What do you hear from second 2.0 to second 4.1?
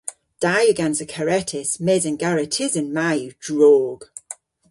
an garetysen ma yw drog.